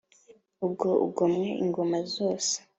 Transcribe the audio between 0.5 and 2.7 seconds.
ubwo ungomwe ingoma zose